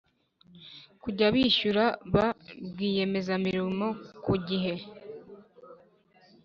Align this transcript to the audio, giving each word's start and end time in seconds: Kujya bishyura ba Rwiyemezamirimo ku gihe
Kujya 1.01 1.27
bishyura 1.33 1.85
ba 2.13 2.27
Rwiyemezamirimo 2.67 3.87
ku 4.23 4.33
gihe 4.47 4.73